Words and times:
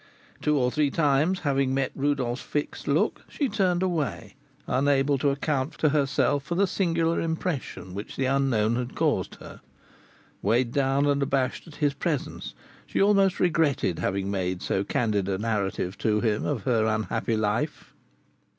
Two 0.41 0.57
or 0.57 0.71
three 0.71 0.89
times, 0.89 1.41
having 1.41 1.75
met 1.75 1.91
Rodolph's 1.93 2.41
fixed 2.41 2.87
look, 2.87 3.21
she 3.29 3.47
turned 3.47 3.83
away, 3.83 4.33
unable 4.65 5.19
to 5.19 5.29
account 5.29 5.73
to 5.73 5.89
herself 5.89 6.43
for 6.43 6.55
the 6.55 6.65
singular 6.65 7.19
impression 7.21 7.93
which 7.93 8.15
the 8.15 8.25
unknown 8.25 8.77
had 8.77 8.95
caused 8.95 9.35
her. 9.35 9.61
Weighed 10.41 10.71
down 10.71 11.05
and 11.05 11.21
abashed 11.21 11.67
at 11.67 11.75
his 11.75 11.93
presence, 11.93 12.55
she 12.87 12.99
almost 12.99 13.39
regretted 13.39 13.99
having 13.99 14.31
made 14.31 14.63
so 14.63 14.83
candid 14.83 15.29
a 15.29 15.37
narrative 15.37 15.99
to 15.99 16.19
him 16.19 16.47
of 16.47 16.63
her 16.63 16.85
unhappy 16.85 17.37
life. 17.37 17.93